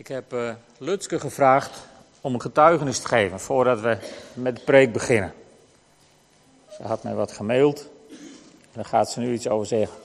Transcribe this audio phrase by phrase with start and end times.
[0.00, 1.78] Ik heb uh, Lutske gevraagd
[2.20, 3.98] om een getuigenis te geven voordat we
[4.34, 5.32] met de preek beginnen.
[6.76, 7.88] Ze had mij wat gemaild
[8.72, 9.96] daar gaat ze nu iets over zeggen.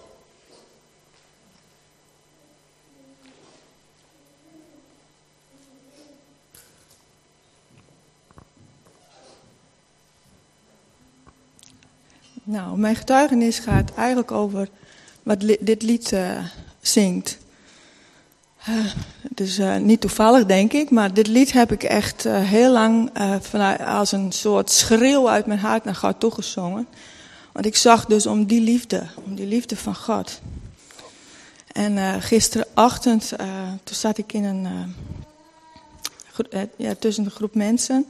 [12.43, 14.67] Nou, mijn getuigenis gaat eigenlijk over
[15.23, 16.45] wat dit lied uh,
[16.81, 17.43] zingt.
[19.35, 23.79] Is uh, niet toevallig, denk ik, maar dit lied heb ik echt heel lang vanuit,
[23.79, 26.87] als een soort schreeuw uit mijn hart naar God toegezongen.
[27.51, 30.41] Want ik zag dus om die liefde, om die liefde van God.
[31.71, 33.33] En gisterochtend,
[33.83, 34.95] toen zat ik in een,
[36.77, 38.09] ja, tussen een groep mensen.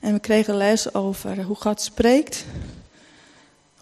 [0.00, 2.44] En we kregen les over hoe God spreekt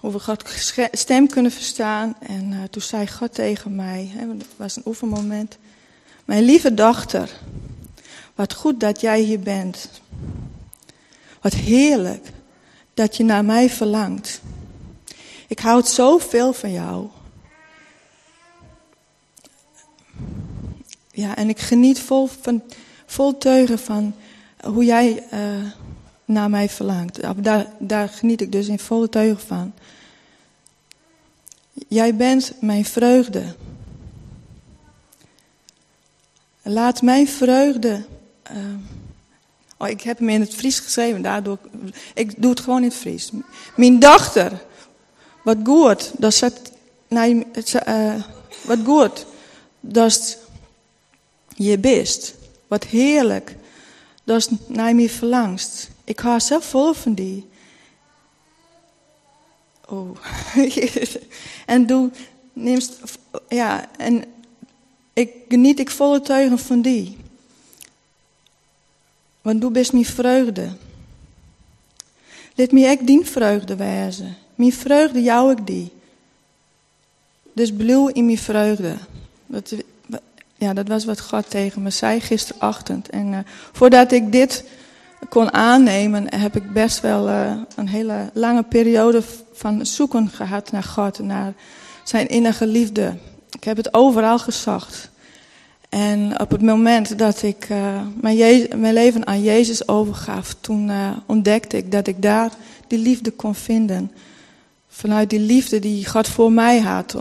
[0.05, 2.17] hoe we Gods stem kunnen verstaan.
[2.21, 5.59] En toen zei God tegen mij, hè, het was een oefenmoment.
[6.25, 7.31] Mijn lieve dochter,
[8.35, 9.91] wat goed dat jij hier bent.
[11.41, 12.33] Wat heerlijk
[12.95, 14.41] dat je naar mij verlangt.
[15.49, 17.09] Ik houd zoveel van jou.
[21.11, 22.63] Ja, en ik geniet vol, van,
[23.07, 24.15] vol teugen van
[24.65, 25.41] hoe jij uh,
[26.25, 27.21] naar mij verlangt.
[27.37, 29.73] Daar, daar geniet ik dus in volle teugen van.
[31.89, 33.55] Jij bent mijn vreugde.
[36.67, 38.05] Laat mijn vreugde.
[38.53, 38.59] Uh,
[39.79, 41.59] oh, ik heb hem in het Fries geschreven, daardoor.
[42.15, 43.31] Ik doe het gewoon in het Fries.
[43.77, 44.63] Mijn dochter,
[45.43, 46.73] wat goed, dat zat.
[47.09, 47.47] Nee,
[47.89, 48.23] uh,
[48.65, 49.27] wat goed,
[49.81, 50.39] dat
[51.57, 52.35] je best.
[52.67, 53.57] Wat heerlijk,
[54.25, 55.91] dat naar mij verlangst.
[56.05, 57.49] Ik hou zelf vol van die.
[59.89, 60.17] Oh.
[61.67, 62.11] en doe,
[62.53, 62.99] neemst,
[63.49, 64.34] ja, en
[65.15, 67.17] ik geniet ik volle teugen van die.
[69.43, 70.69] Want doe best mijn vreugde.
[72.55, 74.37] Let me ik dien vreugde wezen.
[74.55, 75.93] Mijn vreugde jou ik die.
[77.53, 78.97] Dus blauw in mijn vreugde.
[80.57, 83.09] Ja, dat was wat God tegen me zei gisterochtend.
[83.09, 83.39] En uh,
[83.73, 84.65] voordat ik dit
[85.29, 89.23] kon aannemen, heb ik best wel uh, een hele lange periode
[89.53, 91.53] van zoeken gehad naar God, naar
[92.05, 93.17] zijn innige liefde.
[93.55, 95.11] Ik heb het overal gezocht.
[95.89, 101.11] En op het moment dat ik uh, mijn, mijn, leven aan Jezus overgaf, toen uh,
[101.27, 102.51] ontdekte ik dat ik daar
[102.87, 104.11] die liefde kon vinden.
[104.89, 107.17] Vanuit die liefde die God voor mij had,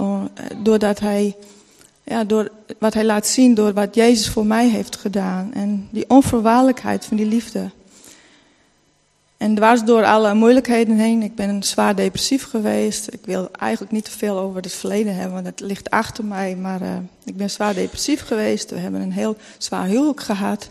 [0.63, 1.35] doordat hij,
[2.03, 5.53] ja, door wat hij laat zien, door wat Jezus voor mij heeft gedaan.
[5.53, 7.69] En die onvoorwaardelijkheid van die liefde.
[9.37, 13.13] En dwars door alle moeilijkheden heen, ik ben zwaar depressief geweest.
[13.13, 16.55] Ik wil eigenlijk niet te veel over het verleden hebben, want het ligt achter mij.
[16.55, 16.89] Maar uh,
[17.23, 18.69] ik ben zwaar depressief geweest.
[18.69, 20.69] We hebben een heel zwaar huwelijk gehad.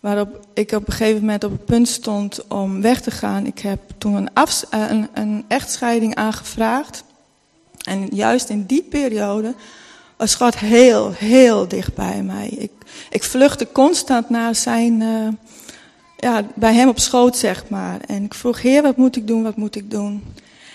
[0.00, 3.46] Waarop ik op een gegeven moment op het punt stond om weg te gaan.
[3.46, 4.30] Ik heb toen een,
[4.74, 7.04] uh, een, een echtscheiding aangevraagd.
[7.84, 9.54] En juist in die periode
[10.16, 12.48] was God heel, heel dicht bij mij.
[12.48, 12.72] Ik,
[13.10, 15.00] ik vluchtte constant naar zijn...
[15.00, 15.28] Uh,
[16.16, 18.00] ja, bij hem op schoot, zeg maar.
[18.06, 20.24] En ik vroeg, Heer, wat moet ik doen, wat moet ik doen?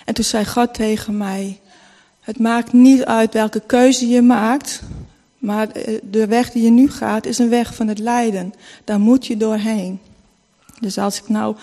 [0.06, 1.59] En toen zei God tegen mij,
[2.22, 4.81] het maakt niet uit welke keuze je maakt,
[5.38, 5.68] maar
[6.03, 8.53] de weg die je nu gaat is een weg van het lijden.
[8.84, 10.00] Daar moet je doorheen.
[10.80, 11.56] Dus als ik nou.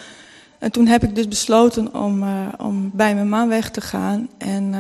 [0.59, 4.29] En toen heb ik dus besloten om, uh, om bij mijn man weg te gaan.
[4.39, 4.79] En, uh,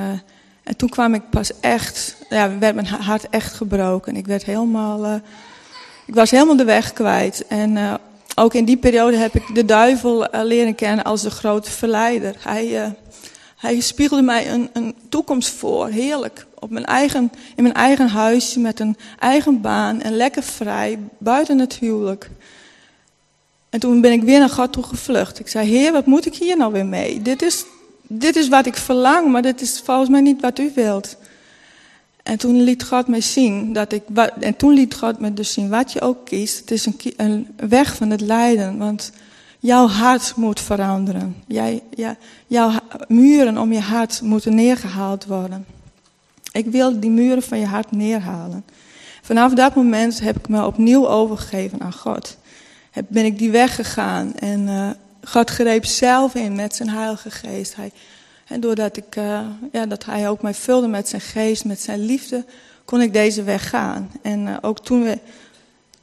[0.62, 2.16] en toen kwam ik pas echt.
[2.28, 4.16] Ja, werd mijn hart echt gebroken.
[4.16, 5.20] Ik werd helemaal.
[6.06, 7.46] Ik was helemaal de weg kwijt.
[7.46, 8.00] En
[8.38, 12.34] ook in die periode heb ik de duivel uh, leren kennen als de grote verleider.
[12.38, 12.90] Hij, uh,
[13.56, 16.46] hij spiegelde mij een, een, toekomst voor, heerlijk.
[16.58, 21.58] Op mijn eigen, in mijn eigen huisje met een eigen baan en lekker vrij, buiten
[21.58, 22.30] het huwelijk.
[23.70, 25.38] En toen ben ik weer naar God toe gevlucht.
[25.38, 27.22] Ik zei, Heer, wat moet ik hier nou weer mee?
[27.22, 27.64] Dit is,
[28.02, 31.16] dit is wat ik verlang, maar dit is volgens mij niet wat u wilt.
[32.28, 34.02] En toen liet God mij zien dat ik.
[34.40, 36.60] En toen liet God me dus zien wat je ook kiest.
[36.60, 38.78] Het is een, een weg van het lijden.
[38.78, 39.12] Want
[39.58, 41.36] jouw hart moet veranderen.
[41.46, 42.16] Jij, ja,
[42.46, 42.72] jouw
[43.08, 45.66] muren om je hart moeten neergehaald worden.
[46.52, 48.64] Ik wil die muren van je hart neerhalen.
[49.22, 52.36] Vanaf dat moment heb ik me opnieuw overgegeven aan God.
[52.90, 54.34] Heb, ben ik die weg gegaan.
[54.36, 54.90] En uh,
[55.24, 57.76] God greep zelf in met zijn Heilige Geest.
[57.76, 57.92] Hij
[58.48, 59.40] en doordat ik, uh,
[59.72, 62.44] ja, dat hij ook mij vulde met zijn geest, met zijn liefde,
[62.84, 64.10] kon ik deze weg gaan.
[64.22, 65.18] En uh, ook toen, we,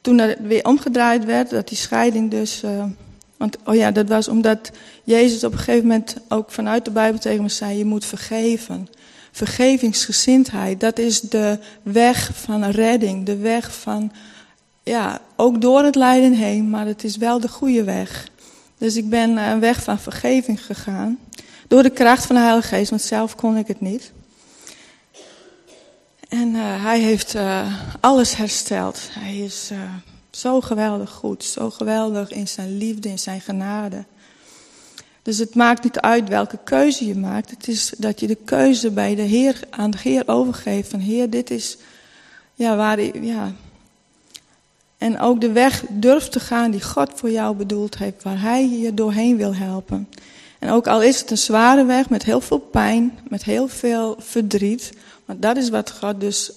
[0.02, 2.64] toen er weer omgedraaid werd, dat die scheiding dus.
[2.64, 2.84] Uh,
[3.38, 4.72] want oh ja, dat was omdat
[5.04, 8.88] Jezus op een gegeven moment ook vanuit de Bijbel tegen me zei: Je moet vergeven.
[9.32, 14.12] Vergevingsgezindheid, dat is de weg van redding, de weg van
[14.84, 18.28] ja, ook door het lijden heen, maar het is wel de goede weg.
[18.78, 21.20] Dus ik ben een weg van vergeving gegaan.
[21.68, 24.12] Door de kracht van de Heilige Geest, want zelf kon ik het niet.
[26.30, 29.00] En uh, hij heeft uh, alles hersteld.
[29.12, 29.80] Hij is uh,
[30.30, 34.06] zo geweldig goed, zo geweldig in zijn liefde, in zijn genade.
[35.22, 37.50] Dus het maakt niet uit welke keuze je maakt.
[37.50, 40.90] Het is dat je de keuze bij de Heer, aan de Heer overgeeft.
[40.90, 41.78] Van Heer, dit is
[42.54, 43.54] ja, waar, ja.
[44.98, 48.24] En ook de weg durft te gaan die God voor jou bedoeld heeft.
[48.24, 50.08] Waar Hij je doorheen wil helpen.
[50.66, 54.16] En ook al is het een zware weg met heel veel pijn, met heel veel
[54.20, 54.92] verdriet.
[55.26, 56.52] Maar dat is wat God dus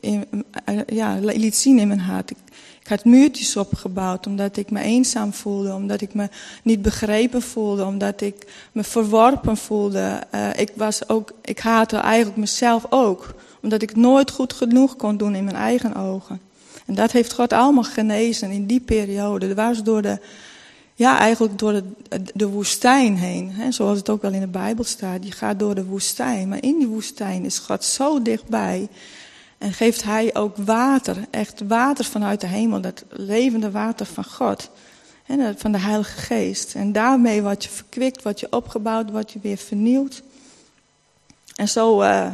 [0.00, 0.44] in,
[0.86, 2.30] ja, liet zien in mijn hart.
[2.30, 2.36] Ik,
[2.80, 6.28] ik had muurtjes opgebouwd omdat ik me eenzaam voelde, omdat ik me
[6.62, 10.20] niet begrepen voelde, omdat ik me verworpen voelde.
[10.34, 15.16] Uh, ik, was ook, ik haatte eigenlijk mezelf ook, omdat ik nooit goed genoeg kon
[15.16, 16.40] doen in mijn eigen ogen.
[16.86, 19.46] En dat heeft God allemaal genezen in die periode.
[19.46, 20.18] Dat was door de,
[20.98, 21.84] ja, eigenlijk door de,
[22.34, 23.50] de woestijn heen.
[23.50, 25.24] Hè, zoals het ook wel in de Bijbel staat.
[25.24, 26.48] Je gaat door de woestijn.
[26.48, 28.88] Maar in die woestijn is God zo dichtbij.
[29.58, 31.16] En geeft hij ook water.
[31.30, 32.80] Echt water vanuit de hemel.
[32.80, 34.70] Dat levende water van God.
[35.22, 36.74] Hè, van de Heilige Geest.
[36.74, 40.22] En daarmee wat je verkwikt, wat je opgebouwd, wat je weer vernieuwt.
[41.54, 42.30] En zo uh,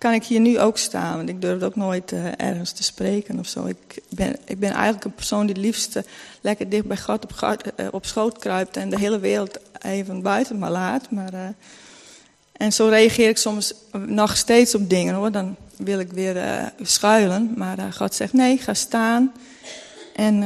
[0.00, 1.16] kan ik hier nu ook staan.
[1.16, 3.66] Want ik durf ook nooit uh, ergens te spreken of zo.
[3.66, 6.00] Ik ben, ik ben eigenlijk een persoon die het liefst
[6.40, 7.32] lekker dicht bij God op,
[7.76, 11.10] uh, op schoot kruipt en de hele wereld even buiten laat.
[11.10, 11.40] Maar, uh,
[12.52, 15.32] en zo reageer ik soms nog steeds op dingen hoor.
[15.32, 17.52] Dan wil ik weer schuilen.
[17.56, 19.32] Maar God zegt nee, ga staan.
[20.14, 20.44] En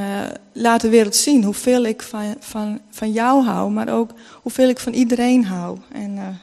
[0.52, 4.10] laat de wereld zien hoeveel ik van, van, van jou hou, maar ook
[4.42, 5.78] hoeveel ik van iedereen hou.
[5.92, 6.40] En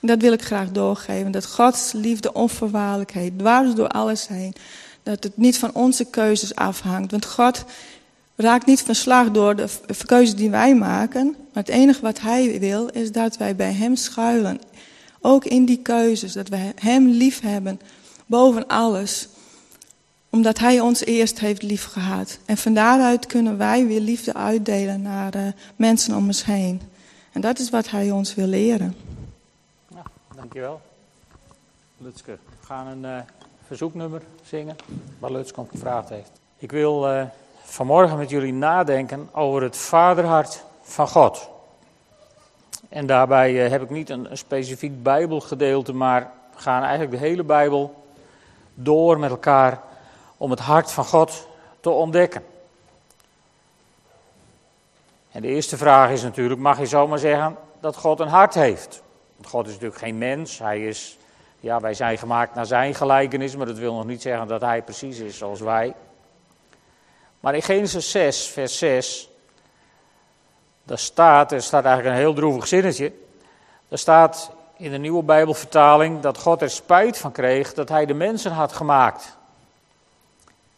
[0.00, 1.30] dat wil ik graag doorgeven.
[1.30, 4.54] Dat Gods liefde onvoorwaardelijk heet, dwars door alles heen.
[5.02, 7.10] Dat het niet van onze keuzes afhangt.
[7.10, 7.64] Want God
[8.36, 9.68] raakt niet van slag door de
[10.06, 11.26] keuzes die wij maken.
[11.26, 14.60] Maar het enige wat Hij wil is dat wij bij Hem schuilen.
[15.20, 16.32] Ook in die keuzes.
[16.32, 17.80] Dat wij Hem lief hebben
[18.26, 19.28] boven alles.
[20.30, 22.38] Omdat Hij ons eerst heeft lief gehad.
[22.44, 26.80] En van daaruit kunnen wij weer liefde uitdelen naar de mensen om ons heen.
[27.32, 28.94] En dat is wat Hij ons wil leren.
[30.48, 30.80] Dankjewel.
[31.96, 33.20] Lutske, we gaan een uh,
[33.66, 34.76] verzoeknummer zingen,
[35.18, 36.30] waar Lutske om gevraagd heeft.
[36.58, 37.24] Ik wil uh,
[37.62, 41.48] vanmorgen met jullie nadenken over het vaderhart van God.
[42.88, 47.26] En daarbij uh, heb ik niet een, een, specifiek Bijbelgedeelte, maar we gaan eigenlijk de
[47.26, 48.04] hele Bijbel
[48.74, 49.82] door met elkaar
[50.36, 51.48] om het hart van God
[51.80, 52.44] te ontdekken.
[55.30, 59.02] En de eerste vraag is natuurlijk, mag je zomaar zeggen dat God een hart heeft?
[59.38, 60.58] Want God is natuurlijk geen mens.
[60.58, 61.18] Hij is,
[61.60, 64.82] ja, wij zijn gemaakt naar zijn gelijkenis, maar dat wil nog niet zeggen dat hij
[64.82, 65.94] precies is zoals wij.
[67.40, 69.30] Maar in Genesis 6, vers 6,
[70.84, 73.12] daar staat, er staat eigenlijk een heel droevig zinnetje.
[73.88, 78.14] Daar staat in de nieuwe Bijbelvertaling dat God er spijt van kreeg dat hij de
[78.14, 79.36] mensen had gemaakt.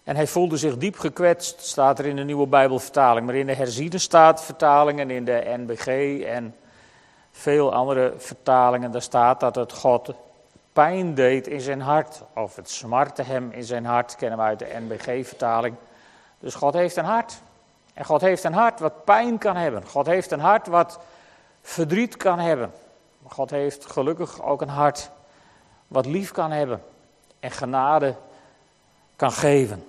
[0.04, 3.26] En hij voelde zich diep gekwetst, staat er in de nieuwe Bijbelvertaling.
[3.26, 5.86] Maar in de herziene staatvertaling en in de NBG
[6.20, 6.54] en
[7.30, 10.14] veel andere vertalingen, daar staat dat het God
[10.72, 12.22] pijn deed in zijn hart.
[12.34, 15.74] Of het smartte hem in zijn hart, kennen we uit de NBG-vertaling.
[16.38, 17.40] Dus God heeft een hart.
[17.94, 19.86] En God heeft een hart wat pijn kan hebben.
[19.86, 20.98] God heeft een hart wat
[21.62, 22.72] verdriet kan hebben.
[23.26, 25.10] God heeft gelukkig ook een hart
[25.86, 26.82] wat lief kan hebben.
[27.40, 28.14] En genade
[29.16, 29.84] kan geven.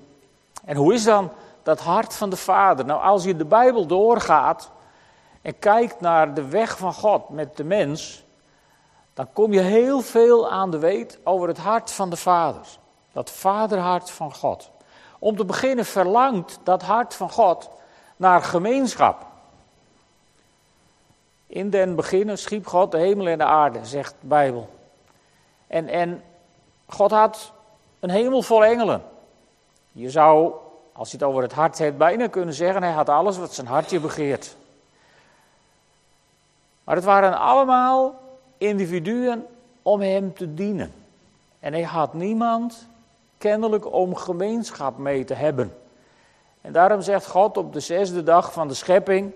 [0.65, 1.31] En hoe is dan
[1.63, 2.85] dat hart van de Vader?
[2.85, 4.69] Nou, als je de Bijbel doorgaat,
[5.41, 8.23] en kijkt naar de weg van God met de mens,
[9.13, 12.61] dan kom je heel veel aan de weet over het hart van de Vader.
[13.11, 14.69] Dat vaderhart van God.
[15.19, 17.69] Om te beginnen verlangt dat hart van God
[18.15, 19.25] naar gemeenschap.
[21.47, 24.69] In den beginnen schiep God de hemel en de aarde, zegt de Bijbel.
[25.67, 26.23] En, en
[26.85, 27.51] God had
[27.99, 29.03] een hemel vol engelen.
[29.91, 30.53] Je zou,
[30.93, 33.67] als je het over het hart hebt, bijna kunnen zeggen: hij had alles wat zijn
[33.67, 34.55] hartje begeert.
[36.83, 38.19] Maar het waren allemaal
[38.57, 39.45] individuen
[39.81, 40.93] om hem te dienen.
[41.59, 42.87] En hij had niemand
[43.37, 45.73] kennelijk om gemeenschap mee te hebben.
[46.61, 49.31] En daarom zegt God op de zesde dag van de schepping: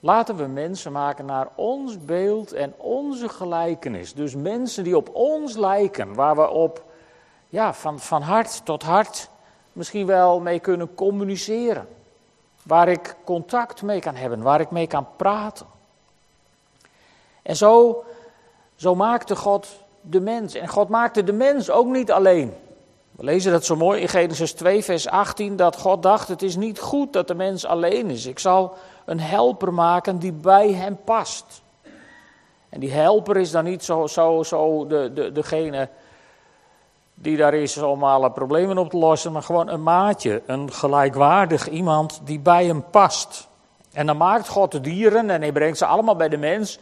[0.00, 4.14] Laten we mensen maken naar ons beeld en onze gelijkenis.
[4.14, 6.84] Dus mensen die op ons lijken, waar we op
[7.48, 9.28] ja, van, van hart tot hart
[9.72, 11.88] misschien wel mee kunnen communiceren.
[12.70, 15.66] Waar ik contact mee kan hebben, waar ik mee kan praten.
[17.42, 18.04] En zo,
[18.76, 19.68] zo maakte God
[20.00, 20.54] de mens.
[20.54, 22.54] En God maakte de mens ook niet alleen.
[23.10, 26.56] We lezen dat zo mooi in Genesis 2, vers 18, dat God dacht: Het is
[26.56, 28.26] niet goed dat de mens alleen is.
[28.26, 28.74] Ik zal
[29.04, 31.62] een helper maken die bij hem past.
[32.68, 35.88] En die helper is dan niet zo, zo, zo de, de, degene
[37.20, 41.68] die daar is om alle problemen op te lossen, maar gewoon een maatje, een gelijkwaardig
[41.68, 43.48] iemand die bij hem past.
[43.92, 46.78] En dan maakt God de dieren en hij brengt ze allemaal bij de mens.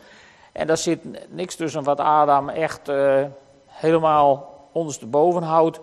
[0.53, 1.01] En daar zit
[1.33, 3.25] niks tussen wat Adam echt uh,
[3.67, 5.81] helemaal ondersteboven houdt.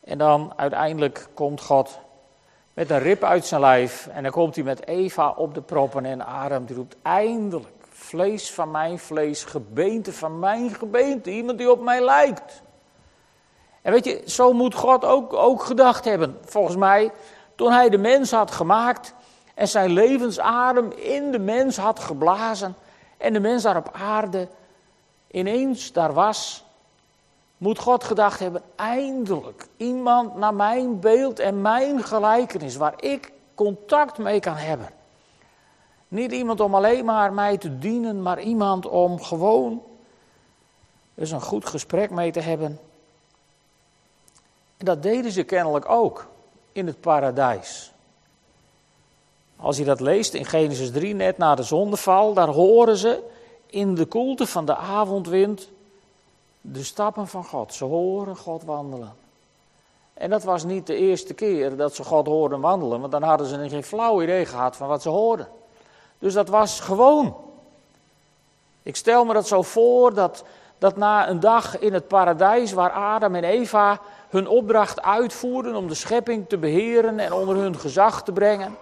[0.00, 1.98] En dan uiteindelijk komt God
[2.74, 4.08] met een rib uit zijn lijf.
[4.12, 7.66] En dan komt hij met Eva op de proppen en Adam roept eindelijk.
[7.90, 11.30] Vlees van mijn vlees, gebeente van mijn gebeente.
[11.30, 12.62] Iemand die op mij lijkt.
[13.88, 16.38] En weet je, zo moet God ook, ook gedacht hebben.
[16.44, 17.12] Volgens mij,
[17.54, 19.14] toen hij de mens had gemaakt
[19.54, 22.76] en zijn levensadem in de mens had geblazen.
[23.16, 24.48] En de mens daar op aarde
[25.30, 26.64] ineens daar was.
[27.56, 34.18] Moet God gedacht hebben, eindelijk iemand naar mijn beeld en mijn gelijkenis, waar ik contact
[34.18, 34.88] mee kan hebben.
[36.08, 39.82] Niet iemand om alleen maar mij te dienen, maar iemand om gewoon
[41.14, 42.78] eens een goed gesprek mee te hebben.
[44.78, 46.26] En dat deden ze kennelijk ook
[46.72, 47.92] in het paradijs.
[49.56, 53.22] Als je dat leest in Genesis 3, net na de zondeval, daar horen ze
[53.66, 55.68] in de koelte van de avondwind
[56.60, 57.74] de stappen van God.
[57.74, 59.12] Ze horen God wandelen.
[60.14, 63.46] En dat was niet de eerste keer dat ze God hoorden wandelen, want dan hadden
[63.46, 65.48] ze geen flauw idee gehad van wat ze hoorden.
[66.18, 67.36] Dus dat was gewoon.
[68.82, 70.44] Ik stel me dat zo voor dat,
[70.78, 75.88] dat na een dag in het paradijs waar Adam en Eva hun opdracht uitvoerden om
[75.88, 78.76] de schepping te beheren en onder hun gezag te brengen,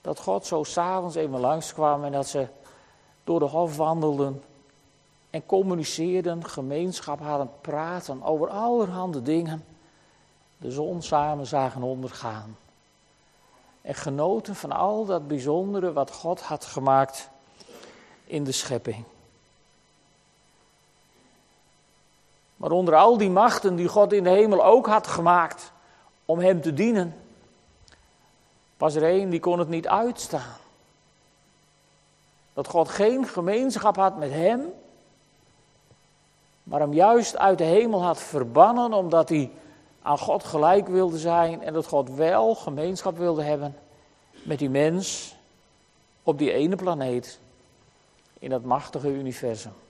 [0.00, 2.46] dat God zo s'avonds even langskwam en dat ze
[3.24, 4.42] door de hof wandelden
[5.30, 9.64] en communiceerden, gemeenschap hadden, praten over allerhande dingen.
[10.58, 12.56] De zon samen zagen ondergaan.
[13.82, 17.30] En genoten van al dat bijzondere wat God had gemaakt
[18.24, 19.04] in de schepping.
[22.62, 25.72] Maar onder al die machten die God in de hemel ook had gemaakt
[26.24, 27.14] om hem te dienen,
[28.76, 30.56] was er één die kon het niet uitstaan.
[32.52, 34.72] Dat God geen gemeenschap had met hem,
[36.62, 39.50] maar hem juist uit de hemel had verbannen omdat hij
[40.02, 43.76] aan God gelijk wilde zijn en dat God wel gemeenschap wilde hebben
[44.42, 45.34] met die mens
[46.22, 47.38] op die ene planeet
[48.38, 49.81] in dat machtige universum.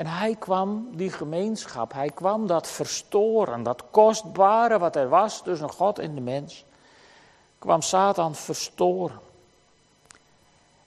[0.00, 5.70] En hij kwam die gemeenschap, hij kwam dat verstoren, dat kostbare wat er was tussen
[5.70, 6.64] God en de mens,
[7.58, 9.20] kwam Satan verstoren.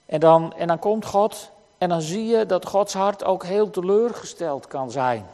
[0.06, 3.70] En dan, en dan komt God en dan zie je dat Gods hart ook heel
[3.70, 5.26] teleurgesteld kan zijn.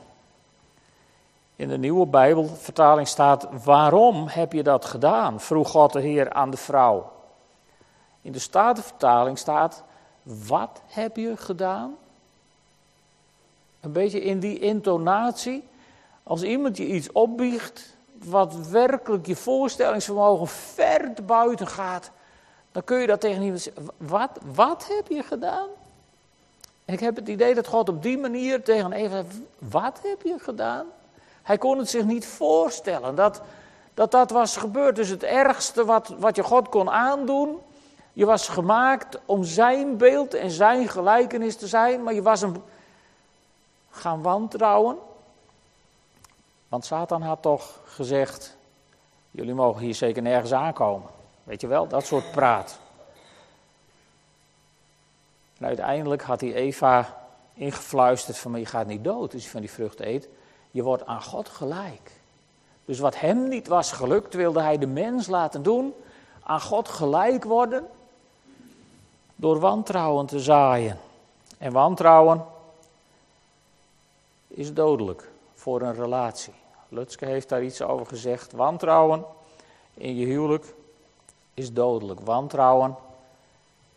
[1.57, 5.41] In de nieuwe Bijbelvertaling staat: Waarom heb je dat gedaan?
[5.41, 7.13] vroeg God de Heer aan de vrouw.
[8.23, 9.85] In de Statenvertaling staat:
[10.23, 11.97] Wat heb je gedaan?
[13.81, 15.65] Een beetje in die intonatie.
[16.23, 22.11] Als iemand je iets opbiecht, wat werkelijk je voorstellingsvermogen ver te buiten gaat,
[22.73, 25.69] dan kun je dat tegen iemand zeggen: Wat, wat heb je gedaan?
[26.85, 29.23] Ik heb het idee dat God op die manier tegen Eva
[29.59, 30.87] Wat heb je gedaan?
[31.43, 33.43] Hij kon het zich niet voorstellen dat
[33.95, 34.97] dat, dat was gebeurd.
[34.97, 37.59] Dus het ergste wat, wat je God kon aandoen.
[38.13, 42.63] Je was gemaakt om zijn beeld en zijn gelijkenis te zijn, maar je was hem
[43.91, 44.97] gaan wantrouwen.
[46.69, 48.57] Want Satan had toch gezegd:
[49.31, 51.09] Jullie mogen hier zeker nergens aankomen.
[51.45, 52.79] Weet je wel, dat soort praat.
[55.59, 57.17] En uiteindelijk had hij Eva
[57.55, 60.29] ingefluisterd van, je gaat niet dood als je van die vrucht eet.
[60.71, 62.13] Je wordt aan God gelijk.
[62.85, 65.95] Dus wat hem niet was gelukt, wilde hij de mens laten doen.
[66.43, 67.87] Aan God gelijk worden.
[69.37, 70.99] Door wantrouwen te zaaien.
[71.59, 72.45] En wantrouwen
[74.51, 76.53] is dodelijk voor een relatie.
[76.89, 78.53] Lutske heeft daar iets over gezegd.
[78.53, 79.25] Wantrouwen
[79.95, 80.75] in je huwelijk
[81.55, 82.21] is dodelijk.
[82.21, 82.97] Wantrouwen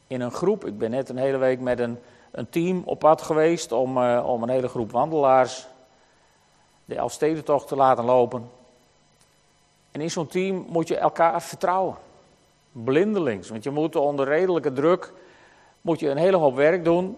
[0.08, 0.66] in een groep.
[0.66, 2.00] Ik ben net een hele week met een,
[2.32, 5.68] een team op pad geweest om, uh, om een hele groep wandelaars
[6.86, 8.50] de Elfstedentocht te laten lopen.
[9.92, 11.96] En in zo'n team moet je elkaar vertrouwen.
[12.72, 15.14] Blindelings, want je moet onder redelijke druk
[15.82, 17.18] moet je een hele hoop werk doen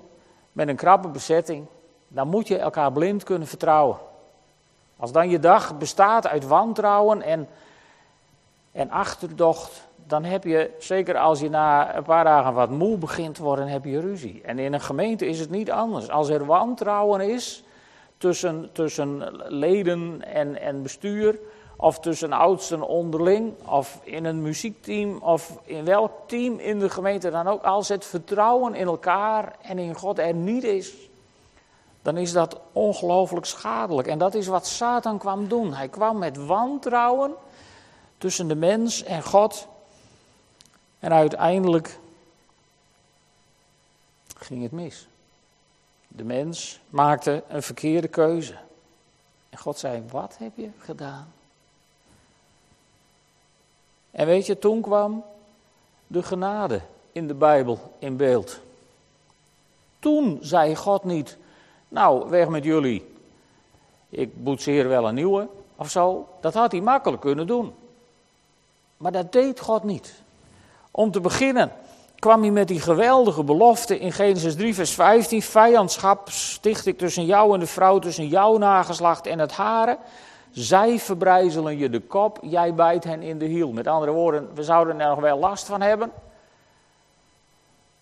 [0.52, 1.66] met een krappe bezetting.
[2.16, 3.98] Dan moet je elkaar blind kunnen vertrouwen.
[4.98, 7.48] Als dan je dag bestaat uit wantrouwen en,
[8.72, 13.36] en achterdocht, dan heb je, zeker als je na een paar dagen wat moe begint
[13.36, 14.42] te worden, heb je ruzie.
[14.46, 16.10] En in een gemeente is het niet anders.
[16.10, 17.64] Als er wantrouwen is,
[18.18, 21.40] tussen, tussen leden en, en bestuur,
[21.78, 27.32] of tussen oudsten onderling, of in een muziekteam, of in welk team in de gemeente
[27.32, 31.05] dan ook, als het vertrouwen in elkaar en in God er niet is,
[32.06, 34.08] dan is dat ongelooflijk schadelijk.
[34.08, 35.74] En dat is wat Satan kwam doen.
[35.74, 37.34] Hij kwam met wantrouwen
[38.18, 39.68] tussen de mens en God.
[41.00, 42.00] En uiteindelijk
[44.38, 45.08] ging het mis.
[46.08, 48.56] De mens maakte een verkeerde keuze.
[49.50, 51.34] En God zei: Wat heb je gedaan?
[54.12, 55.24] En weet je, toen kwam
[56.08, 56.82] de genade
[57.12, 58.60] in de Bijbel in beeld.
[60.00, 61.38] Toen zei God niet:
[61.96, 63.16] Nou, weg met jullie.
[64.10, 66.28] Ik boetseer wel een nieuwe of zo.
[66.42, 67.74] Dat had hij makkelijk kunnen doen.
[68.98, 70.14] Maar dat deed God niet.
[70.92, 71.72] Om te beginnen
[72.20, 75.42] kwam hij met die geweldige belofte in Genesis 3, vers 15.
[75.42, 79.98] Vijandschap sticht ik tussen jou en de vrouw, tussen jouw nageslacht en het haren.
[80.52, 83.72] Zij verbrijzelen je de kop, jij bijt hen in de hiel.
[83.72, 86.12] Met andere woorden, we zouden er nog wel last van hebben.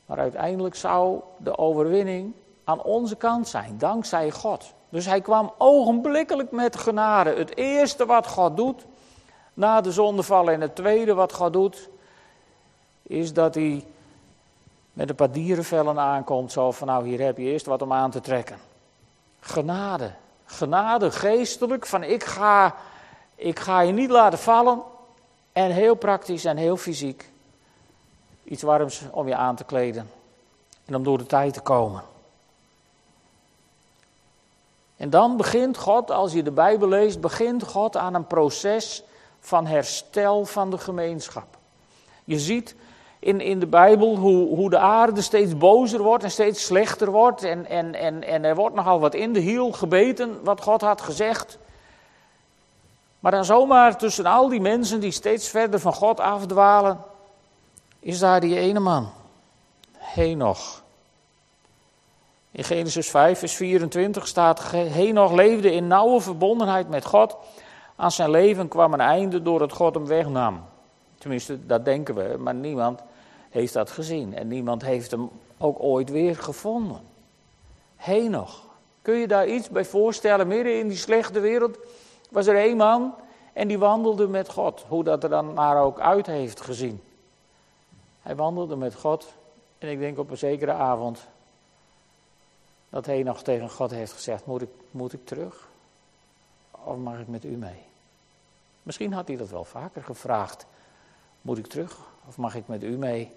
[0.05, 2.33] Maar uiteindelijk zou de overwinning
[2.63, 4.73] aan onze kant zijn, dankzij God.
[4.89, 7.35] Dus hij kwam ogenblikkelijk met genade.
[7.35, 8.85] Het eerste wat God doet
[9.53, 11.89] na de zondeval en het tweede wat God doet,
[13.01, 13.85] is dat hij
[14.93, 16.51] met een paar dierenvellen aankomt.
[16.51, 18.57] Zo van nou hier heb je eerst wat om aan te trekken.
[19.39, 20.11] Genade.
[20.45, 22.75] Genade geestelijk van ik ga,
[23.35, 24.81] ik ga je niet laten vallen.
[25.51, 27.31] En heel praktisch en heel fysiek.
[28.43, 30.09] Iets warms om je aan te kleden.
[30.85, 32.03] En om door de tijd te komen.
[35.03, 39.03] En dan begint God, als je de Bijbel leest, begint God aan een proces
[39.39, 41.57] van herstel van de gemeenschap.
[42.23, 42.75] Je ziet
[43.19, 47.43] in, in de Bijbel hoe, hoe de aarde steeds bozer wordt en steeds slechter wordt.
[47.43, 51.01] En, en, en, en er wordt nogal wat in de hiel gebeten, wat God had
[51.01, 51.57] gezegd.
[53.19, 56.99] Maar dan zomaar tussen al die mensen die steeds verder van God afdwalen,
[57.99, 59.09] is daar die ene man,
[59.97, 60.82] Henoch.
[62.53, 67.37] In Genesis 5, vers 24 staat: Henoch leefde in nauwe verbondenheid met God.
[67.95, 70.61] Aan zijn leven kwam een einde doordat God hem wegnam.
[71.17, 73.01] Tenminste, dat denken we, maar niemand
[73.49, 74.35] heeft dat gezien.
[74.35, 77.01] En niemand heeft hem ook ooit weer gevonden.
[77.95, 78.61] Henoch.
[79.01, 80.47] Kun je daar iets bij voorstellen?
[80.47, 81.77] Midden in die slechte wereld
[82.29, 83.13] was er één man
[83.53, 84.85] en die wandelde met God.
[84.87, 87.01] Hoe dat er dan maar ook uit heeft gezien.
[88.21, 89.33] Hij wandelde met God
[89.77, 91.27] en ik denk op een zekere avond
[92.93, 95.69] dat Henoch tegen God heeft gezegd: Moet ik, moet ik terug?
[96.71, 97.83] Of mag ik met u mee?
[98.83, 100.65] Misschien had hij dat wel vaker gevraagd.
[101.41, 103.31] Moet ik terug of mag ik met u mee?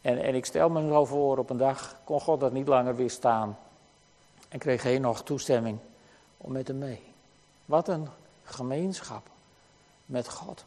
[0.00, 2.96] En, en ik stel me zo voor, op een dag kon God dat niet langer
[2.96, 3.58] weerstaan.
[4.48, 5.78] En kreeg hij nog toestemming
[6.36, 7.02] om met hem mee.
[7.64, 8.08] Wat een
[8.44, 9.26] gemeenschap
[10.06, 10.64] met God.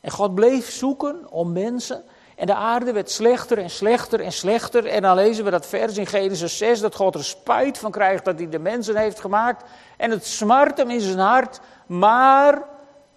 [0.00, 2.04] En God bleef zoeken om mensen.
[2.36, 4.86] En de aarde werd slechter en slechter en slechter.
[4.86, 8.24] En dan lezen we dat vers in Genesis 6 dat God er spijt van krijgt
[8.24, 9.64] dat hij de mensen heeft gemaakt.
[9.96, 11.60] En het smart hem in zijn hart.
[11.86, 12.62] Maar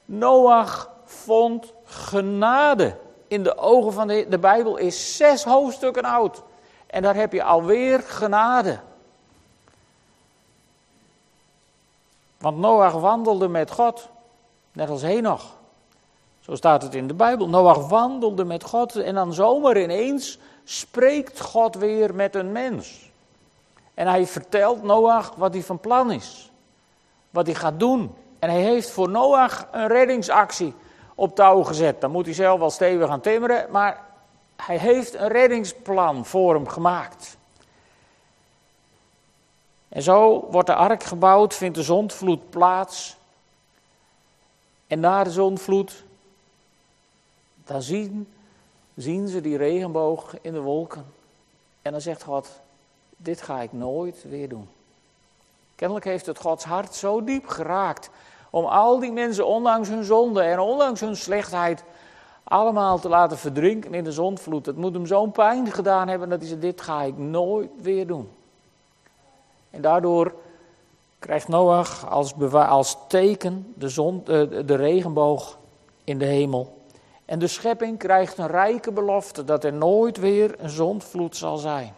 [0.05, 2.97] Noach vond genade
[3.27, 6.43] in de ogen van de, de Bijbel is zes hoofdstukken oud.
[6.87, 8.79] En daar heb je alweer genade.
[12.37, 14.09] Want Noach wandelde met God,
[14.71, 15.53] net als Henoch.
[16.45, 17.49] Zo staat het in de Bijbel.
[17.49, 23.11] Noach wandelde met God en dan zomaar ineens spreekt God weer met een mens.
[23.93, 26.51] En hij vertelt Noach wat hij van plan is.
[27.29, 28.15] Wat hij gaat doen.
[28.39, 30.73] En hij heeft voor Noach een reddingsactie
[31.15, 32.01] op touw gezet.
[32.01, 34.03] Dan moet hij zelf wel stevig gaan timmeren, maar
[34.55, 37.37] hij heeft een reddingsplan voor hem gemaakt.
[39.89, 43.17] En zo wordt de ark gebouwd, vindt de zondvloed plaats.
[44.87, 46.04] En na de zondvloed,
[47.67, 48.27] dan zien,
[48.95, 51.05] zien ze die regenboog in de wolken.
[51.81, 52.49] En dan zegt God,
[53.17, 54.67] dit ga ik nooit weer doen.
[55.75, 58.09] Kennelijk heeft het Gods hart zo diep geraakt
[58.49, 61.83] om al die mensen, ondanks hun zonde en ondanks hun slechtheid,
[62.43, 64.65] allemaal te laten verdrinken in de zondvloed.
[64.65, 68.07] Het moet hem zo'n pijn gedaan hebben dat hij zei: Dit ga ik nooit weer
[68.07, 68.29] doen.
[69.69, 70.33] En daardoor
[71.19, 75.57] krijgt Noach als, als teken de, zon, de, de regenboog
[76.03, 76.77] in de hemel.
[77.25, 81.95] En de schepping krijgt een rijke belofte dat er nooit weer een zondvloed zal zijn.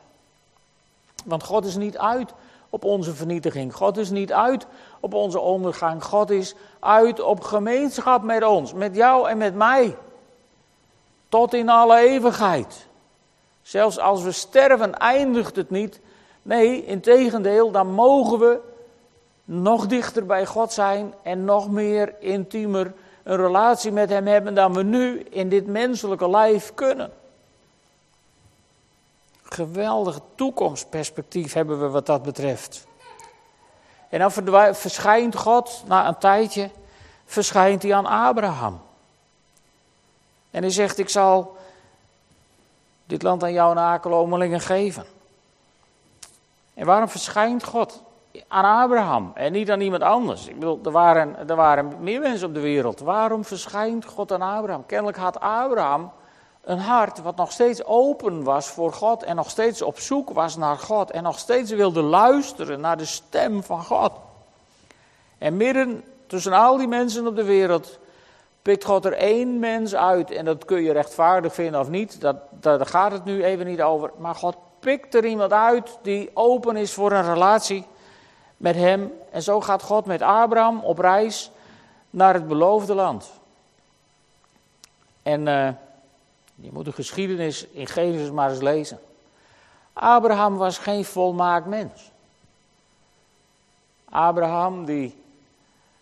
[1.25, 2.33] Want God is niet uit
[2.69, 3.73] op onze vernietiging.
[3.73, 4.67] God is niet uit
[4.99, 6.03] op onze ondergang.
[6.03, 9.95] God is uit op gemeenschap met ons, met jou en met mij.
[11.29, 12.87] Tot in alle eeuwigheid.
[13.61, 15.99] Zelfs als we sterven, eindigt het niet
[16.47, 18.59] Nee, in tegendeel, dan mogen we
[19.43, 22.93] nog dichter bij God zijn en nog meer intiemer
[23.27, 27.13] een relatie met Hem hebben dan we nu in dit menselijke lijf kunnen.
[29.43, 32.85] Geweldig toekomstperspectief hebben we wat dat betreft.
[34.09, 34.31] En dan
[34.75, 36.69] verschijnt God, na een tijdje,
[37.25, 38.81] verschijnt hij aan Abraham.
[40.51, 41.57] En hij zegt, ik zal
[43.05, 45.05] dit land aan jouw nakomelingen geven.
[46.73, 48.01] En waarom verschijnt God
[48.47, 50.47] aan Abraham en niet aan iemand anders?
[50.47, 52.99] Ik bedoel, er waren, er waren meer mensen op de wereld.
[52.99, 54.85] Waarom verschijnt God aan Abraham?
[54.85, 56.11] Kennelijk had Abraham
[56.63, 60.57] een hart wat nog steeds open was voor God en nog steeds op zoek was
[60.57, 64.11] naar God en nog steeds wilde luisteren naar de stem van God.
[65.37, 67.99] En midden tussen al die mensen op de wereld
[68.61, 70.31] pikt God er één mens uit.
[70.31, 73.81] En dat kun je rechtvaardig vinden of niet, dat, daar gaat het nu even niet
[73.81, 74.11] over.
[74.17, 77.85] Maar God pikt er iemand uit die open is voor een relatie
[78.57, 79.11] met hem.
[79.31, 81.51] En zo gaat God met Abraham op reis
[82.09, 83.31] naar het beloofde land.
[85.23, 85.69] En uh,
[86.55, 88.99] je moet de geschiedenis in Genesis maar eens lezen.
[89.93, 92.11] Abraham was geen volmaakt mens.
[94.09, 95.23] Abraham die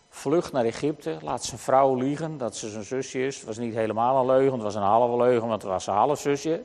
[0.08, 3.42] vlucht naar Egypte, laat zijn vrouw liegen dat ze zijn zusje is.
[3.42, 6.20] Was niet helemaal een leugen, het was een halve leugen, want het was zijn half
[6.20, 6.62] zusje.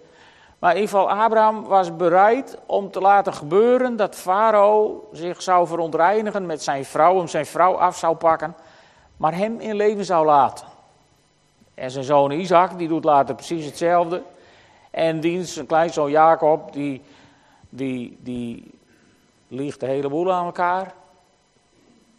[0.61, 5.67] Maar in ieder geval, Abraham was bereid om te laten gebeuren dat Farao zich zou
[5.67, 8.55] verontreinigen met zijn vrouw, om zijn vrouw af zou pakken,
[9.17, 10.67] maar hem in leven zou laten.
[11.73, 14.23] En zijn zoon Isaac, die doet later precies hetzelfde.
[14.91, 17.01] En diens, zijn kleinzoon Jacob, die,
[17.69, 18.71] die, die
[19.47, 20.93] liegt de hele boel aan elkaar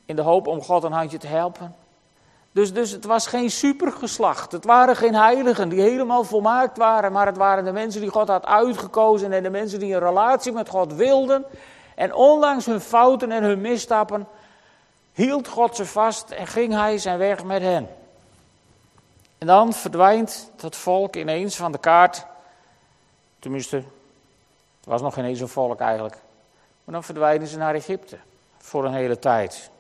[0.05, 1.75] in de hoop om God een handje te helpen.
[2.53, 4.53] Dus, dus het was geen supergeslacht.
[4.53, 7.13] Het waren geen heiligen die helemaal volmaakt waren.
[7.13, 9.33] Maar het waren de mensen die God had uitgekozen.
[9.33, 11.45] En de mensen die een relatie met God wilden.
[11.95, 14.27] En ondanks hun fouten en hun misstappen.
[15.13, 17.89] hield God ze vast en ging hij zijn weg met hen.
[19.39, 22.27] En dan verdwijnt dat volk ineens van de kaart.
[23.39, 26.17] Tenminste, het was nog geen eens een volk eigenlijk.
[26.85, 28.19] Maar dan verdwijnen ze naar Egypte.
[28.59, 29.71] Voor een hele tijd.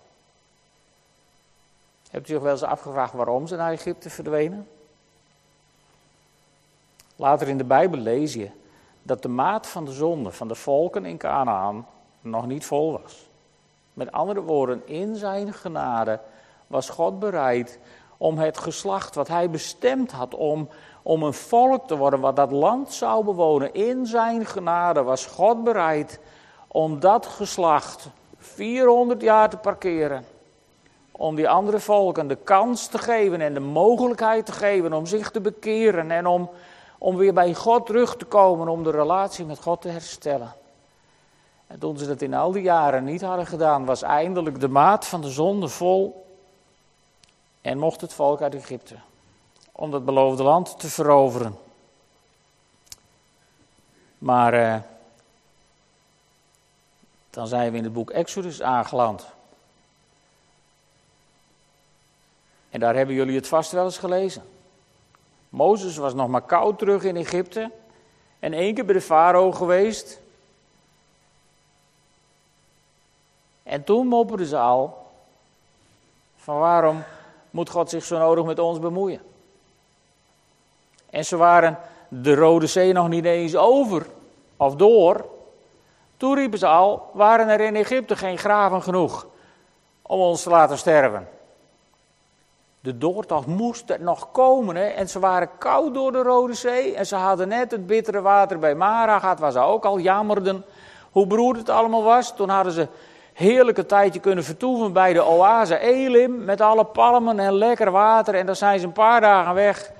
[2.12, 4.68] Hebt u zich wel eens afgevraagd waarom ze naar Egypte verdwenen?
[7.16, 8.50] Later in de Bijbel lees je
[9.02, 11.86] dat de maat van de zonde van de volken in Canaan
[12.20, 13.28] nog niet vol was.
[13.92, 16.20] Met andere woorden, in zijn genade
[16.66, 17.78] was God bereid
[18.16, 20.68] om het geslacht wat hij bestemd had om,
[21.02, 23.74] om een volk te worden wat dat land zou bewonen.
[23.74, 26.20] In zijn genade was God bereid
[26.68, 30.24] om dat geslacht 400 jaar te parkeren
[31.12, 35.30] om die andere volken de kans te geven en de mogelijkheid te geven om zich
[35.30, 36.50] te bekeren en om,
[36.98, 40.54] om weer bij God terug te komen, om de relatie met God te herstellen.
[41.66, 45.06] En toen ze dat in al die jaren niet hadden gedaan, was eindelijk de maat
[45.06, 46.26] van de zonde vol
[47.60, 48.96] en mocht het volk uit Egypte
[49.72, 51.58] om dat beloofde land te veroveren.
[54.18, 54.80] Maar eh,
[57.30, 59.26] dan zijn we in het boek Exodus aangeland.
[62.72, 64.42] En daar hebben jullie het vast wel eens gelezen.
[65.48, 67.70] Mozes was nog maar koud terug in Egypte.
[68.38, 70.20] En één keer bij de farao geweest.
[73.62, 75.06] En toen mopperden ze al.
[76.36, 77.02] Van waarom
[77.50, 79.20] moet God zich zo nodig met ons bemoeien?
[81.10, 84.06] En ze waren de Rode Zee nog niet eens over
[84.56, 85.24] of door.
[86.16, 89.26] Toen riepen ze al, waren er in Egypte geen graven genoeg
[90.02, 91.28] om ons te laten sterven.
[92.82, 94.76] De doortocht moest er nog komen.
[94.76, 94.84] Hè?
[94.84, 96.94] En ze waren koud door de Rode Zee.
[96.94, 100.64] En ze hadden net het bittere water bij Mara gehad, waar ze ook al jammerden
[101.10, 102.36] hoe beroerd het allemaal was.
[102.36, 102.88] Toen hadden ze
[103.32, 106.44] heerlijke tijdje kunnen vertoeven bij de oase Elim.
[106.44, 108.34] Met alle palmen en lekker water.
[108.34, 109.92] En dan zijn ze een paar dagen weg.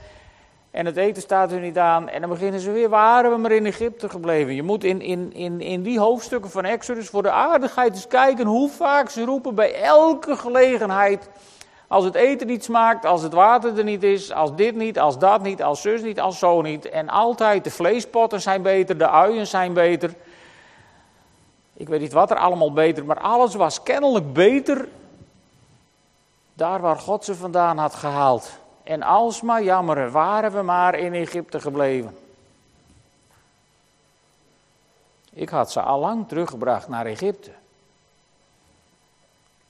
[0.71, 2.09] En het eten staat er niet aan.
[2.09, 4.55] En dan beginnen ze weer, waren we maar in Egypte gebleven.
[4.55, 8.47] Je moet in, in, in, in die hoofdstukken van Exodus voor de aardigheid eens kijken
[8.47, 11.29] hoe vaak ze roepen bij elke gelegenheid
[11.93, 15.19] als het eten niet smaakt, als het water er niet is, als dit niet, als
[15.19, 16.89] dat niet, als zus niet, als zo niet.
[16.89, 20.15] En altijd de vleespotten zijn beter, de uien zijn beter.
[21.73, 24.89] Ik weet niet wat er allemaal beter, maar alles was kennelijk beter
[26.55, 28.51] daar waar God ze vandaan had gehaald.
[28.83, 32.17] En alsmaar jammeren, waren we maar in Egypte gebleven.
[35.33, 37.51] Ik had ze al lang teruggebracht naar Egypte.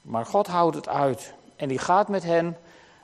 [0.02, 1.34] Maar God houdt het uit.
[1.62, 2.56] En die gaat met hen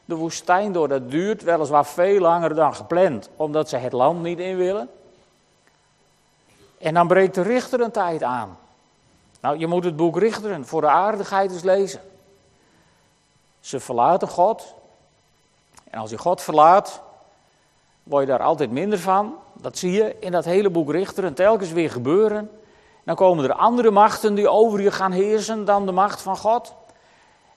[0.05, 0.89] de woestijn door.
[0.89, 4.91] Dat duurt weliswaar veel langer dan gepland, omdat ze het land niet in willen.
[6.79, 8.59] En dan breekt de richter een tijd aan.
[9.41, 12.01] Nou, je moet het boek Richteren voor de aardigheid eens lezen.
[13.61, 14.75] Ze verlaten God.
[15.91, 17.01] En als je God verlaat,
[18.03, 19.35] word je daar altijd minder van.
[19.53, 22.51] Dat zie je in dat hele boek Richteren telkens weer gebeuren.
[23.05, 26.75] Dan komen er andere machten die over je gaan heersen dan de macht van God.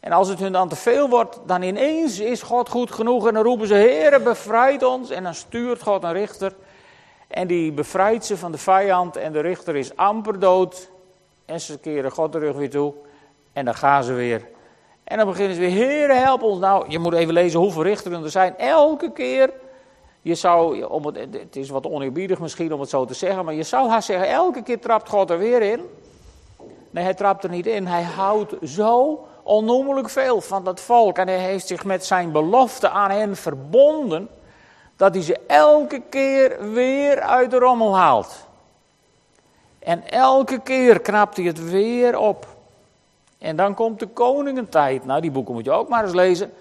[0.02, 3.34] En als het hun dan te veel wordt, dan ineens is God goed genoeg en
[3.34, 5.10] dan roepen ze, Heere, bevrijd ons.
[5.10, 6.54] En dan stuurt God een richter
[7.28, 10.90] en die bevrijdt ze van de vijand en de richter is amper dood.
[11.46, 12.94] En ze keren God de rug weer toe
[13.54, 14.48] en dan gaan ze weer.
[15.04, 16.60] En dan beginnen ze weer, Heere, help ons.
[16.60, 18.58] Nou, je moet even lezen hoeveel richteren er zijn.
[18.58, 19.54] Elke keer,
[20.22, 23.54] je zou, om het, het is wat oneerbiedig misschien om het zo te zeggen, maar
[23.54, 25.82] je zou haast zeggen, elke keer trapt God er weer in.
[26.90, 27.86] Nee, hij trapt er niet in.
[27.86, 31.18] Hij houdt zo onnoemelijk veel van dat volk.
[31.18, 34.30] En hij heeft zich met zijn belofte aan hen verbonden.
[34.96, 38.48] Dat hij ze elke keer weer uit de rommel haalt.
[39.80, 42.48] En elke keer knapt hij het weer op.
[43.38, 45.06] En dan komt de koningentijd.
[45.06, 46.54] Nou, die boeken moet je ook maar eens lezen.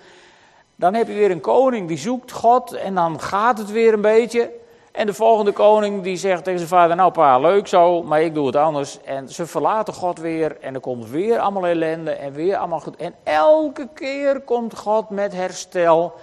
[0.77, 4.01] Dan heb je weer een koning die zoekt God en dan gaat het weer een
[4.01, 4.51] beetje.
[4.93, 8.35] En de volgende koning die zegt tegen zijn vader, nou pa, leuk zo, maar ik
[8.35, 9.01] doe het anders.
[9.01, 12.97] En ze verlaten God weer en er komt weer allemaal ellende en weer allemaal goed.
[12.97, 16.15] En elke keer komt God met herstel.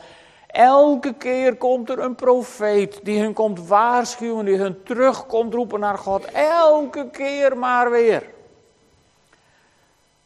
[0.47, 5.97] Elke keer komt er een profeet die hun komt waarschuwen, die hun terugkomt roepen naar
[5.97, 6.25] God.
[6.32, 8.23] Elke keer maar weer.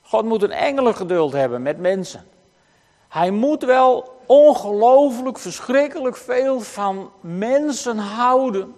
[0.02, 2.28] God moet een engelengeduld hebben met mensen.
[3.10, 8.76] Hij moet wel ongelooflijk, verschrikkelijk veel van mensen houden.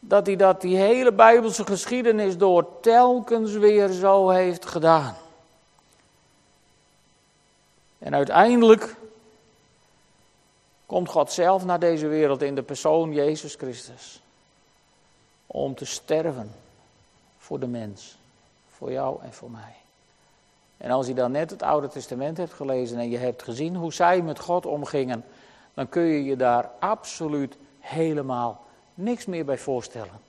[0.00, 5.16] Dat hij dat die hele Bijbelse geschiedenis door telkens weer zo heeft gedaan.
[7.98, 8.96] En uiteindelijk
[10.86, 14.20] komt God zelf naar deze wereld in de persoon Jezus Christus.
[15.46, 16.54] Om te sterven
[17.38, 18.16] voor de mens,
[18.76, 19.87] voor jou en voor mij.
[20.78, 23.92] En als je dan net het Oude Testament hebt gelezen en je hebt gezien hoe
[23.92, 25.24] zij met God omgingen,
[25.74, 28.64] dan kun je je daar absoluut helemaal
[28.94, 30.20] niks meer bij voorstellen.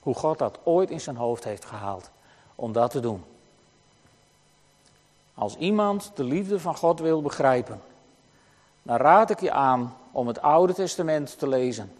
[0.00, 2.10] Hoe God dat ooit in zijn hoofd heeft gehaald
[2.54, 3.24] om dat te doen.
[5.34, 7.80] Als iemand de liefde van God wil begrijpen,
[8.82, 11.92] dan raad ik je aan om het Oude Testament te lezen.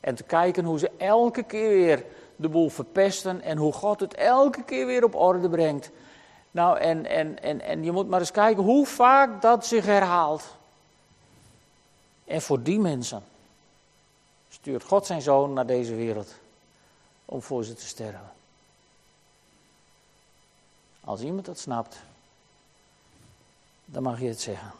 [0.00, 2.04] En te kijken hoe ze elke keer weer
[2.36, 5.90] de boel verpesten en hoe God het elke keer weer op orde brengt.
[6.52, 10.44] Nou, en, en, en, en je moet maar eens kijken hoe vaak dat zich herhaalt.
[12.24, 13.24] En voor die mensen
[14.48, 16.34] stuurt God zijn zoon naar deze wereld
[17.24, 18.32] om voor ze te sterven.
[21.04, 21.96] Als iemand dat snapt,
[23.84, 24.72] dan mag je het zeggen.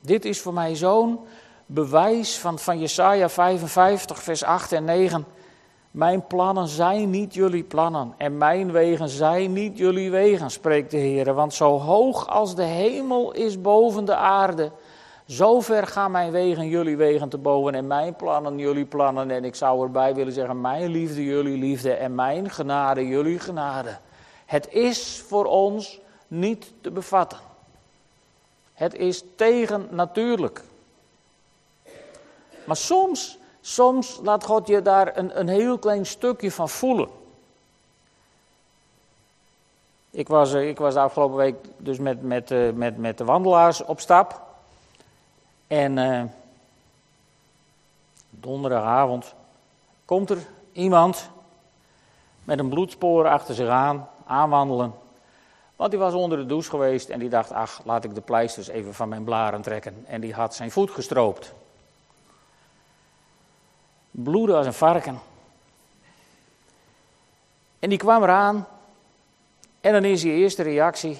[0.00, 1.26] Dit is voor mij zo'n
[1.66, 5.26] bewijs van, van Jesaja 55, vers 8 en 9.
[5.96, 10.96] Mijn plannen zijn niet jullie plannen en mijn wegen zijn niet jullie wegen, spreekt de
[10.96, 11.34] Heer.
[11.34, 14.70] Want zo hoog als de hemel is boven de aarde,
[15.26, 19.30] zo ver gaan mijn wegen jullie wegen te boven en mijn plannen jullie plannen.
[19.30, 23.98] En ik zou erbij willen zeggen, mijn liefde jullie liefde en mijn genade jullie genade.
[24.46, 27.38] Het is voor ons niet te bevatten.
[28.72, 30.62] Het is tegen natuurlijk.
[32.64, 33.35] Maar soms
[33.66, 37.08] Soms laat God je daar een, een heel klein stukje van voelen.
[40.10, 43.24] Ik was, eh, ik was de afgelopen week dus met, met, eh, met, met de
[43.24, 44.42] wandelaars op stap.
[45.66, 46.22] En uh,
[48.30, 49.34] donderdagavond
[50.04, 50.38] komt er
[50.72, 51.30] iemand
[52.44, 54.94] met een bloedspoor achter zich aan, aanwandelen.
[55.76, 58.68] Want die was onder de douche geweest en die dacht, ach, laat ik de pleisters
[58.68, 60.04] even van mijn blaren trekken.
[60.06, 61.54] En die had zijn voet gestroopt
[64.22, 65.18] bloeden als een varken.
[67.78, 68.66] En die kwam eraan.
[69.80, 71.18] En dan is je eerste reactie.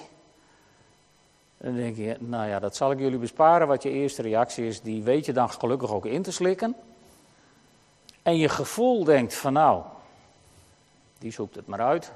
[1.57, 3.67] Dan denk je, nou ja, dat zal ik jullie besparen.
[3.67, 6.75] Wat je eerste reactie is, die weet je dan gelukkig ook in te slikken.
[8.21, 9.83] En je gevoel denkt van nou,
[11.17, 12.11] die zoekt het maar uit.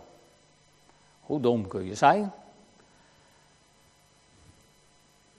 [1.22, 2.34] Hoe dom kun je zijn?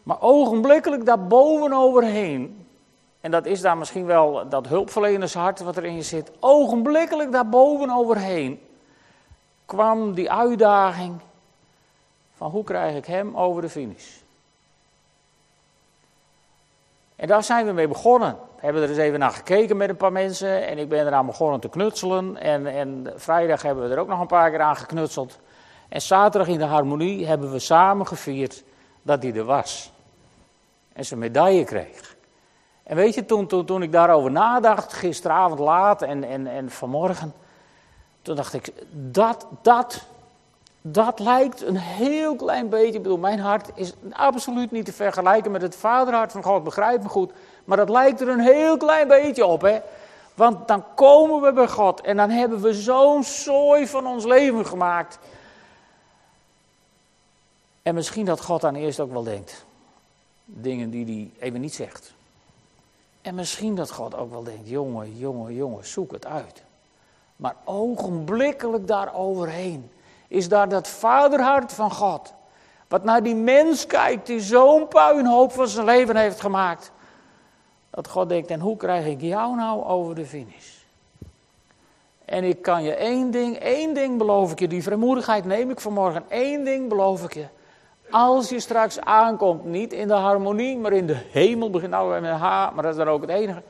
[0.03, 2.62] Maar ogenblikkelijk daar bovenoverheen
[3.23, 6.31] en dat is daar misschien wel dat hulpverlenershart wat er in je zit.
[6.41, 8.61] Ogenblikkelijk daarboven overheen
[9.67, 11.21] kwam die uitdaging
[12.37, 14.07] van hoe krijg ik hem over de finish.
[17.17, 18.31] En daar zijn we mee begonnen.
[18.31, 21.27] We hebben er eens even naar gekeken met een paar mensen en ik ben eraan
[21.27, 22.37] begonnen te knutselen.
[22.37, 25.39] En, en vrijdag hebben we er ook nog een paar keer aan geknutseld.
[25.89, 28.63] En zaterdag in de harmonie hebben we samen gevierd
[29.03, 29.93] dat hij er was.
[30.93, 32.12] En zijn medaille kreeg.
[32.83, 37.33] En weet je, toen, toen, ik daarover nadacht, gisteravond laat en, en, en vanmorgen,
[38.23, 40.05] toen dacht ik, dat, dat,
[40.83, 45.51] Dat lijkt een heel klein beetje, ik bedoel, mijn hart is absoluut niet te vergelijken
[45.51, 47.33] met het vaderhart van God, begrijp me goed.
[47.65, 49.81] Maar dat lijkt er een heel klein beetje op, hè.
[50.35, 54.67] Want dan komen we bij God en dan hebben we zo'n zooi van ons leven
[54.67, 55.19] gemaakt.
[57.83, 59.65] En misschien dat God dan eerst ook wel denkt.
[60.45, 62.15] Dingen die hij even niet zegt.
[63.23, 66.63] En misschien dat God ook wel denkt, jongen, jongen, jongen, zoek het uit.
[67.37, 69.91] Maar ogenblikkelijk daar overheen
[70.29, 72.33] is daar dat vaderhart van God.
[72.89, 76.93] Wat naar die mens kijkt die zo'n puinhoop van zijn leven heeft gemaakt.
[77.91, 80.81] Dat God denkt, en hoe krijg ik jou nou over de finish?
[82.25, 85.81] En ik kan je één ding, één ding beloof ik je, die vrijmoedigheid neem ik
[85.81, 87.47] vanmorgen, één ding beloof ik je.
[88.13, 92.31] Als je straks aankomt, niet in de harmonie, maar in de hemel, begin nou met
[92.31, 93.63] H, maar dat is dan ook het enige.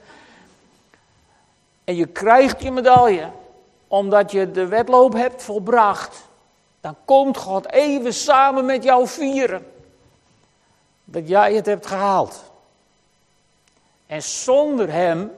[1.84, 3.30] En je krijgt je medaille,
[3.88, 6.24] omdat je de wedloop hebt volbracht.
[6.80, 9.66] Dan komt God even samen met jou vieren.
[11.04, 12.42] Dat jij het hebt gehaald.
[14.06, 15.32] En zonder hem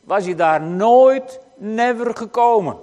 [0.00, 2.76] was je daar nooit, never gekomen.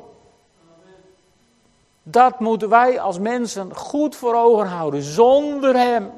[2.11, 5.01] Dat moeten wij als mensen goed voor ogen houden.
[5.01, 6.11] Zonder Hem,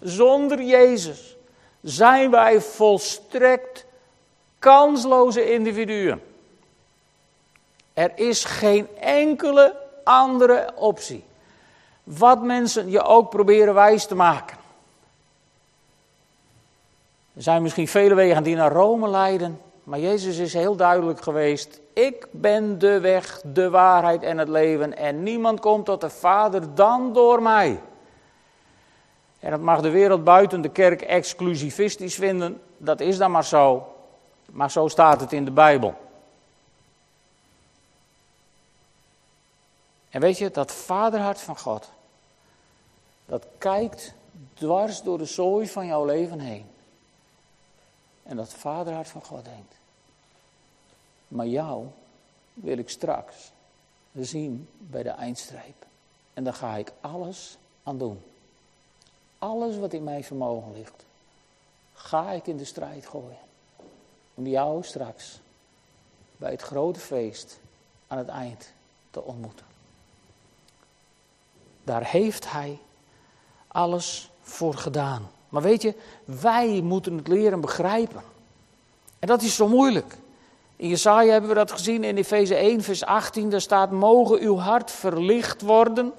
[0.00, 1.36] zonder Jezus,
[1.80, 3.84] zijn wij volstrekt
[4.58, 6.22] kansloze individuen.
[7.92, 11.24] Er is geen enkele andere optie.
[12.04, 14.56] Wat mensen je ook proberen wijs te maken.
[17.34, 21.80] Er zijn misschien vele wegen die naar Rome leiden, maar Jezus is heel duidelijk geweest.
[21.92, 24.96] Ik ben de weg, de waarheid en het leven.
[24.96, 27.80] En niemand komt tot de Vader dan door mij.
[29.40, 32.60] En dat mag de wereld buiten de kerk exclusivistisch vinden.
[32.76, 33.94] Dat is dan maar zo.
[34.50, 35.94] Maar zo staat het in de Bijbel.
[40.10, 41.90] En weet je, dat vaderhart van God,
[43.26, 44.14] dat kijkt
[44.54, 46.71] dwars door de zooi van jouw leven heen.
[48.32, 49.74] En dat vaderhart van God denkt,
[51.28, 51.86] maar jou
[52.54, 53.52] wil ik straks
[54.14, 55.86] zien bij de eindstreep.
[56.34, 58.22] En daar ga ik alles aan doen.
[59.38, 61.04] Alles wat in mijn vermogen ligt,
[61.94, 63.38] ga ik in de strijd gooien.
[64.34, 65.40] Om jou straks
[66.36, 67.58] bij het grote feest
[68.06, 68.72] aan het eind
[69.10, 69.66] te ontmoeten.
[71.84, 72.78] Daar heeft hij
[73.68, 75.30] alles voor gedaan.
[75.52, 78.22] Maar weet je, wij moeten het leren begrijpen.
[79.18, 80.16] En dat is zo moeilijk.
[80.76, 83.50] In Jesaja hebben we dat gezien in Efeze 1, vers 18.
[83.50, 86.12] Daar staat: Mogen uw hart verlicht worden,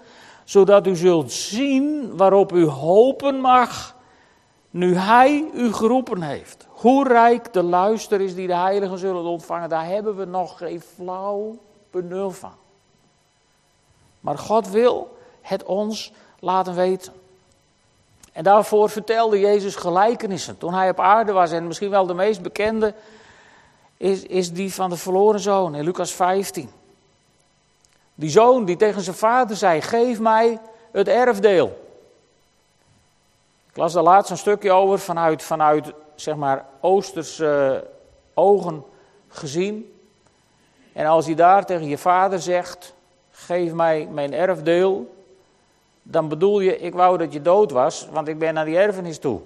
[0.43, 3.95] zodat u zult zien waarop u hopen mag,
[4.69, 6.67] nu Hij u geroepen heeft.
[6.69, 10.81] Hoe rijk de luister is die de heiligen zullen ontvangen, daar hebben we nog geen
[10.81, 11.57] flauw
[11.91, 12.53] benul van.
[14.19, 17.13] Maar God wil het ons laten weten.
[18.33, 21.51] En daarvoor vertelde Jezus gelijkenissen toen hij op aarde was.
[21.51, 22.93] En misschien wel de meest bekende
[23.97, 26.69] is, is die van de verloren zoon in Lucas 15.
[28.15, 30.59] Die zoon die tegen zijn vader zei: Geef mij
[30.91, 31.81] het erfdeel.
[33.69, 37.87] Ik las daar laatst een stukje over vanuit, vanuit zeg maar, Oosterse
[38.33, 38.83] ogen
[39.27, 39.97] gezien.
[40.93, 42.93] En als hij daar tegen je vader zegt:
[43.31, 45.15] Geef mij mijn erfdeel,
[46.03, 49.19] dan bedoel je: Ik wou dat je dood was, want ik ben naar die erfenis
[49.19, 49.39] toe.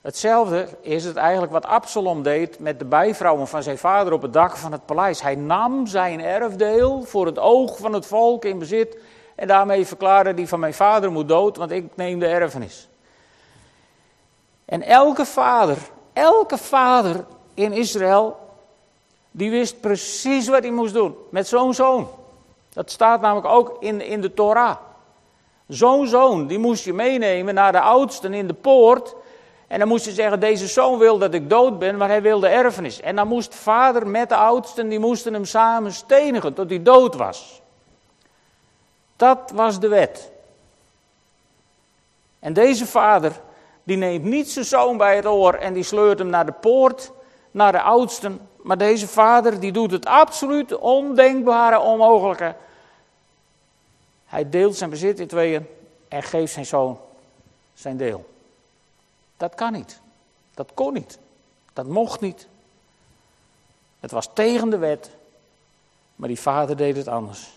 [0.00, 4.32] Hetzelfde is het eigenlijk wat Absalom deed met de bijvrouwen van zijn vader op het
[4.32, 5.22] dak van het paleis.
[5.22, 8.96] Hij nam zijn erfdeel voor het oog van het volk in bezit
[9.34, 12.88] en daarmee verklaarde hij van mijn vader moet dood, want ik neem de erfenis.
[14.64, 15.76] En elke vader,
[16.12, 17.24] elke vader
[17.54, 18.36] in Israël,
[19.30, 22.08] die wist precies wat hij moest doen met zo'n zoon.
[22.72, 24.76] Dat staat namelijk ook in, in de Torah.
[25.68, 29.14] Zo'n zoon, die moest je meenemen naar de oudsten in de poort
[29.72, 32.48] en dan moest je zeggen, deze zoon wil dat ik dood ben, maar hij wilde
[32.48, 33.00] erfenis.
[33.00, 37.14] En dan moest vader met de oudsten, die moesten hem samen stenigen tot hij dood
[37.14, 37.60] was.
[39.16, 40.30] Dat was de wet.
[42.38, 43.40] En deze vader,
[43.84, 47.12] die neemt niet zijn zoon bij het oor en die sleurt hem naar de poort,
[47.50, 48.48] naar de oudsten.
[48.62, 52.54] Maar deze vader, die doet het absoluut ondenkbare, onmogelijke.
[54.26, 55.66] Hij deelt zijn bezit in tweeën
[56.08, 56.98] en geeft zijn zoon
[57.74, 58.30] zijn deel.
[59.36, 60.00] Dat kan niet.
[60.54, 61.18] Dat kon niet.
[61.72, 62.46] Dat mocht niet.
[64.00, 65.10] Het was tegen de wet,
[66.16, 67.50] maar die vader deed het anders.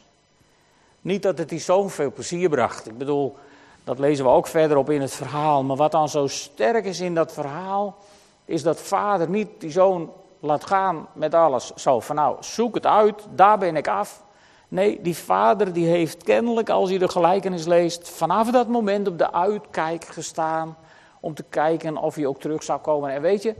[1.01, 2.87] Niet dat het die zoon veel plezier bracht.
[2.87, 3.35] Ik bedoel,
[3.83, 5.63] dat lezen we ook verderop in het verhaal.
[5.63, 7.97] Maar wat dan zo sterk is in dat verhaal,
[8.45, 10.13] is dat vader niet die zoon
[10.45, 11.73] laat gaan met alles.
[11.75, 14.23] Zo van nou, zoek het uit, daar ben ik af.
[14.67, 19.17] Nee, die vader die heeft kennelijk, als je de gelijkenis leest, vanaf dat moment op
[19.17, 20.77] de uitkijk gestaan
[21.19, 23.11] om te kijken of hij ook terug zou komen.
[23.11, 23.55] En weet je,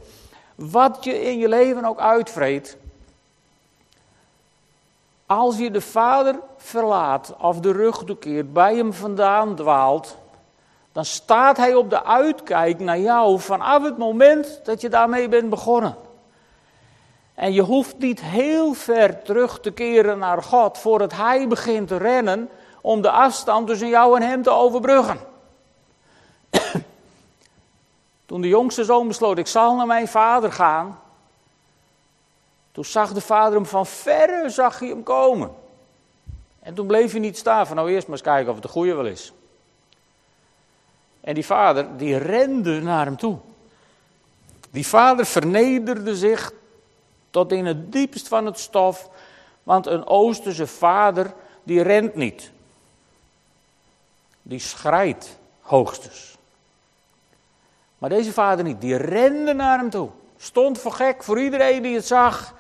[0.56, 2.78] wat je in je leven ook uitvreet,
[5.26, 10.18] als je de vader verlaat of de rug toekeert, bij hem vandaan dwaalt,
[10.92, 15.50] dan staat hij op de uitkijk naar jou vanaf het moment dat je daarmee bent
[15.50, 15.96] begonnen.
[17.36, 21.98] En je hoeft niet heel ver terug te keren naar God voordat hij begint te
[21.98, 22.50] rennen
[22.82, 25.20] om de afstand tussen jou en hem te overbruggen.
[28.26, 31.00] Toen de jongste zoon besloot, ik zal naar mijn vader gaan,
[32.72, 35.52] toen zag de vader hem van verre, zag hij hem komen.
[36.60, 38.72] En toen bleef hij niet staan van nou eerst maar eens kijken of het de
[38.72, 39.34] goede wel is.
[41.22, 43.38] En die vader, die rende naar hem toe.
[44.72, 46.52] Die vader vernederde zich
[47.36, 49.10] tot in het diepst van het stof,
[49.64, 51.34] want een Oosterse vader,
[51.64, 52.52] die rent niet.
[54.42, 56.38] Die schrijdt hoogstens.
[57.98, 60.10] Maar deze vader niet, die rende naar hem toe.
[60.38, 62.54] Stond voor gek voor iedereen die het zag.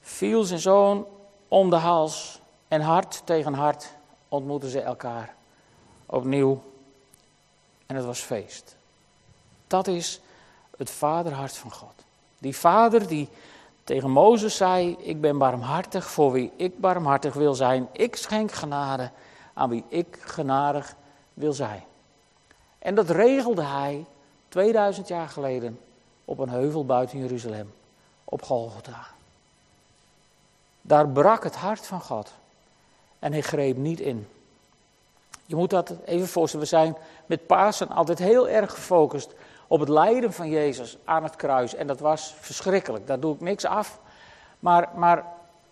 [0.00, 1.06] Viel zijn zoon
[1.48, 3.88] om de hals en hart tegen hart
[4.28, 5.34] ontmoetten ze elkaar
[6.06, 6.62] opnieuw.
[7.86, 8.76] En het was feest.
[9.66, 10.20] Dat is
[10.76, 12.03] het vaderhart van God.
[12.44, 13.28] Die vader die
[13.84, 17.88] tegen Mozes zei: Ik ben barmhartig voor wie ik barmhartig wil zijn.
[17.92, 19.10] Ik schenk genade
[19.54, 20.94] aan wie ik genadig
[21.34, 21.82] wil zijn.
[22.78, 24.04] En dat regelde hij
[24.48, 25.80] 2000 jaar geleden
[26.24, 27.72] op een heuvel buiten Jeruzalem,
[28.24, 29.06] op Golgotha.
[30.80, 32.32] Daar brak het hart van God
[33.18, 34.28] en hij greep niet in.
[35.46, 36.64] Je moet dat even voorstellen.
[36.64, 39.34] We zijn met Pasen altijd heel erg gefocust
[39.66, 41.74] op het lijden van Jezus aan het kruis.
[41.74, 43.98] En dat was verschrikkelijk, daar doe ik niks af.
[44.58, 45.24] Maar, maar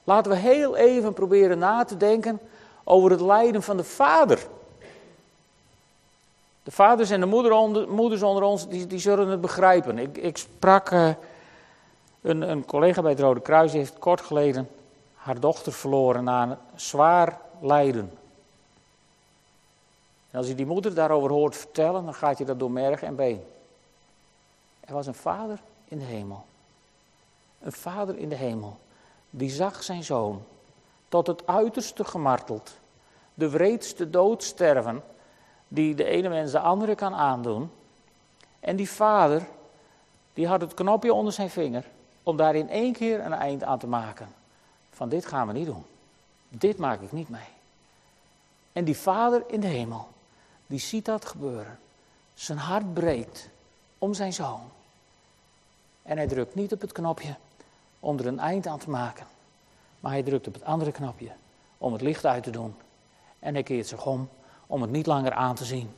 [0.05, 2.41] laten we heel even proberen na te denken
[2.85, 4.47] over het lijden van de Vader.
[6.63, 9.99] De vaders en de onder, moeders onder ons, die, die zullen het begrijpen.
[9.99, 11.09] Ik, ik sprak uh,
[12.21, 14.69] een, een collega bij het Rode Kruis, heeft kort geleden
[15.23, 18.13] haar dochter verloren na een zwaar lijden.
[20.31, 23.17] En als je die moeder daarover hoort vertellen, dan gaat je dat door merg en
[23.17, 23.43] been.
[24.93, 26.45] Er was een vader in de hemel.
[27.61, 28.79] Een vader in de hemel.
[29.31, 30.43] Die zag zijn zoon
[31.09, 32.75] tot het uiterste gemarteld.
[33.35, 35.03] De wreedste dood sterven.
[35.69, 37.71] Die de ene mens de andere kan aandoen.
[38.61, 39.47] En die vader,
[40.35, 41.85] die had het knopje onder zijn vinger.
[42.23, 44.29] Om daar in één keer een eind aan te maken.
[44.91, 45.85] Van dit gaan we niet doen.
[46.49, 47.51] Dit maak ik niet mee.
[48.73, 50.09] En die vader in de hemel,
[50.67, 51.79] die ziet dat gebeuren.
[52.35, 53.49] Zijn hart breekt
[53.99, 54.71] om zijn zoon.
[56.03, 57.35] En hij drukt niet op het knopje
[58.01, 59.27] om er een eind aan te maken.
[60.01, 61.31] Maar hij drukt op het andere knopje
[61.79, 62.75] om het licht uit te doen.
[63.39, 64.29] En hij keert zich om
[64.67, 65.95] om het niet langer aan te zien.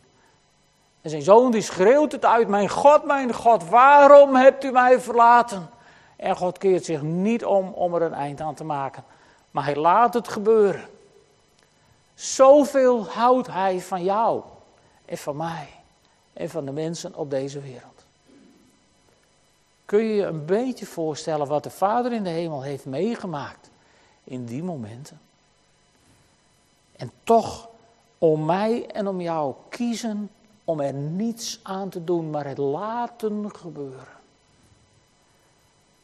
[1.00, 5.00] En zijn zoon die schreeuwt het uit, mijn God, mijn God, waarom hebt u mij
[5.00, 5.70] verlaten?
[6.16, 9.04] En God keert zich niet om om er een eind aan te maken.
[9.50, 10.88] Maar hij laat het gebeuren.
[12.14, 14.42] Zoveel houdt hij van jou
[15.04, 15.68] en van mij
[16.32, 17.93] en van de mensen op deze wereld.
[19.84, 23.70] Kun je je een beetje voorstellen wat de Vader in de hemel heeft meegemaakt
[24.24, 25.20] in die momenten?
[26.96, 27.68] En toch
[28.18, 30.30] om mij en om jou kiezen
[30.64, 34.06] om er niets aan te doen, maar het laten gebeuren.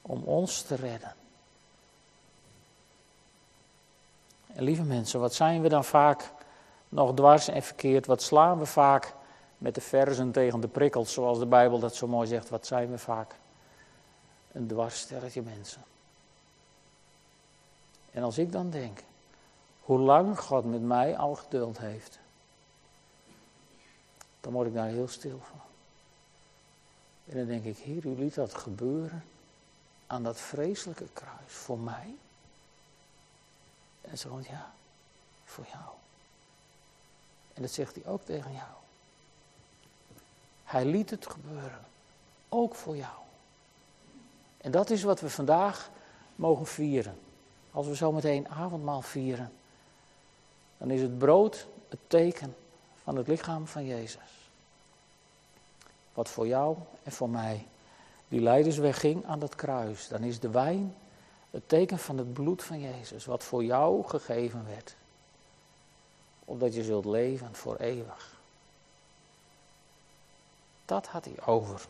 [0.02, 1.14] Om ons te redden.
[4.46, 6.30] En lieve mensen, wat zijn we dan vaak
[6.88, 8.06] nog dwars en verkeerd?
[8.06, 9.14] Wat slaan we vaak
[9.58, 12.48] met de verzen tegen de prikkels, zoals de Bijbel dat zo mooi zegt?
[12.48, 13.34] Wat zijn we vaak?
[14.52, 15.82] Een dwarssterretje mensen.
[18.10, 19.02] En als ik dan denk,
[19.80, 22.18] hoe lang God met mij al geduld heeft,
[24.40, 25.60] dan word ik daar heel stil van.
[27.26, 29.24] En dan denk ik, Heer, u liet dat gebeuren
[30.06, 32.14] aan dat vreselijke kruis voor mij.
[34.00, 34.72] En ze ja,
[35.44, 35.94] voor jou.
[37.54, 38.70] En dat zegt hij ook tegen jou.
[40.64, 41.84] Hij liet het gebeuren,
[42.48, 43.18] ook voor jou.
[44.60, 45.90] En dat is wat we vandaag
[46.34, 47.18] mogen vieren.
[47.70, 49.52] Als we zo meteen avondmaal vieren,
[50.78, 52.56] dan is het brood het teken
[53.02, 54.50] van het lichaam van Jezus.
[56.14, 57.66] Wat voor jou en voor mij
[58.28, 60.08] die leidersweg ging aan dat kruis.
[60.08, 60.94] Dan is de wijn
[61.50, 64.94] het teken van het bloed van Jezus, wat voor jou gegeven werd.
[66.44, 68.38] Opdat je zult leven voor eeuwig.
[70.84, 71.86] Dat had hij over.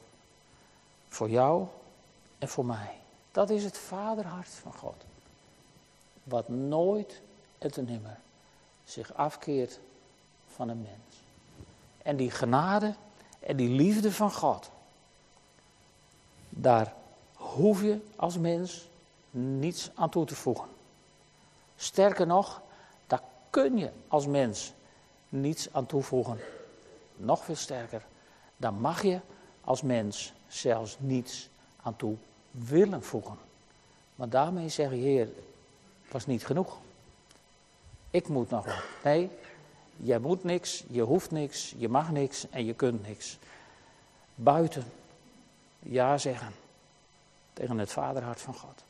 [1.08, 1.66] Voor jou
[2.40, 2.98] en voor mij.
[3.32, 5.04] Dat is het vaderhart van God.
[6.24, 7.20] Wat nooit
[7.58, 8.18] te nimmer
[8.84, 9.78] zich afkeert
[10.54, 11.22] van een mens.
[12.02, 12.94] En die genade
[13.40, 14.70] en die liefde van God,
[16.48, 16.94] daar
[17.34, 18.88] hoef je als mens
[19.30, 20.68] niets aan toe te voegen.
[21.76, 22.62] Sterker nog,
[23.06, 24.72] daar kun je als mens
[25.28, 26.38] niets aan toevoegen.
[27.16, 28.02] Nog veel sterker,
[28.56, 29.20] daar mag je
[29.60, 31.48] als mens zelfs niets
[31.82, 32.16] aan toe
[32.50, 33.38] willen voegen.
[34.14, 35.28] Maar daarmee zeg je, Heer,
[36.10, 36.78] was niet genoeg.
[38.10, 38.82] Ik moet nog wat.
[39.04, 39.30] Nee,
[39.96, 43.38] jij moet niks, je hoeft niks, je mag niks en je kunt niks.
[44.34, 44.84] Buiten
[45.78, 46.54] ja zeggen
[47.52, 48.82] tegen het vaderhart van God.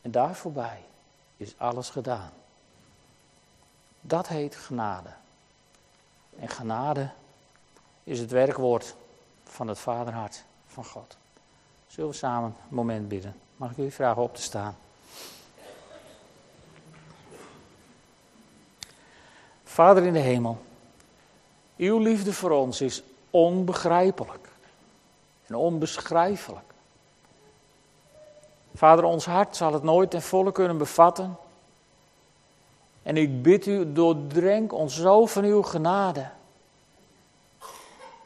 [0.00, 0.82] En daar voorbij
[1.36, 2.32] is alles gedaan.
[4.00, 5.10] Dat heet genade.
[6.38, 7.10] En genade
[8.04, 8.94] is het werkwoord
[9.54, 11.16] van het vaderhart van God.
[11.86, 13.36] Zullen we samen een moment bidden?
[13.56, 14.76] Mag ik u vragen op te staan?
[19.64, 20.58] Vader in de hemel,
[21.76, 24.48] uw liefde voor ons is onbegrijpelijk
[25.46, 26.72] en onbeschrijfelijk.
[28.74, 31.36] Vader, ons hart zal het nooit ten volle kunnen bevatten.
[33.02, 36.30] En ik bid u, doordrenk ons zo van uw genade.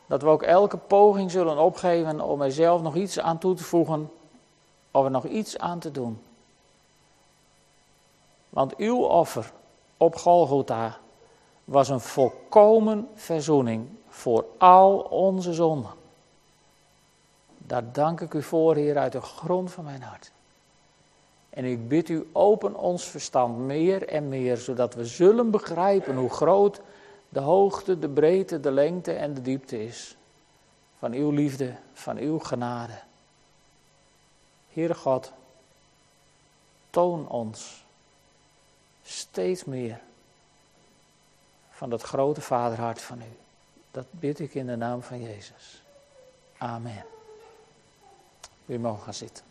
[0.09, 3.65] Dat we ook elke poging zullen opgeven om er zelf nog iets aan toe te
[3.65, 4.11] voegen.
[4.91, 6.23] Of er nog iets aan te doen.
[8.49, 9.53] Want uw offer
[9.97, 10.99] op Golgotha
[11.65, 15.91] was een volkomen verzoening voor al onze zonden.
[17.59, 20.31] Daar dank ik u voor, Heer, uit de grond van mijn hart.
[21.51, 26.31] En ik bid u, open ons verstand meer en meer, zodat we zullen begrijpen hoe
[26.31, 26.81] groot
[27.29, 30.17] de hoogte, de breedte, de lengte en de diepte is.
[30.99, 33.01] Van uw liefde, van uw genade.
[34.73, 35.33] Heere God,
[36.91, 37.85] toon ons
[39.03, 40.01] steeds meer
[41.71, 43.37] van dat grote vaderhart van u.
[43.91, 45.83] Dat bid ik in de naam van Jezus.
[46.59, 47.05] Amen.
[48.65, 49.48] We mogen gaan zitten.